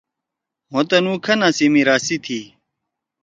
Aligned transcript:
مھو 0.71 0.81
تُنُو 0.89 1.13
گھنا 1.25 1.49
سی 1.57 1.65
میرأثی 1.73 2.17
تھی۔ 2.23 2.39